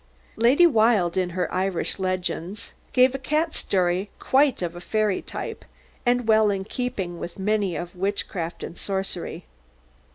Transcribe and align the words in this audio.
Lady 0.35 0.65
Wilde, 0.65 1.15
in 1.15 1.29
her 1.29 1.47
"Irish 1.53 1.99
Legends," 1.99 2.73
gives 2.91 3.13
a 3.13 3.19
cat 3.19 3.53
story 3.53 4.09
quite 4.17 4.63
of 4.63 4.73
the 4.73 4.81
fairy 4.81 5.21
type, 5.21 5.63
and 6.07 6.27
well 6.27 6.49
in 6.49 6.63
keeping 6.63 7.19
with 7.19 7.37
many 7.37 7.75
of 7.75 7.95
witchcraft 7.95 8.63
and 8.63 8.79
sorcery. 8.79 9.45